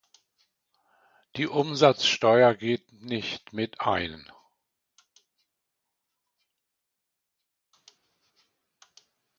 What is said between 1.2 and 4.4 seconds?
Die Umsatzsteuer geht nicht mit ein.